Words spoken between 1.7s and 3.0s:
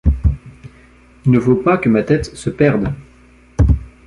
que ma tête se perde!...